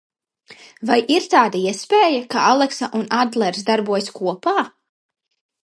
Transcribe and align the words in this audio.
Vai 0.89 0.95
ir 1.15 1.27
tāda 1.33 1.59
iespēja, 1.59 2.23
ka 2.33 2.47
Aleksa 2.53 2.89
un 3.01 3.05
Adlers 3.21 3.63
darbojas 3.69 4.11
kopā? 4.19 4.57